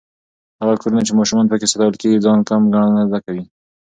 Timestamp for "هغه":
0.61-0.73